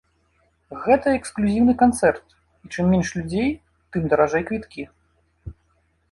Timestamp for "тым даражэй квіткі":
3.97-4.83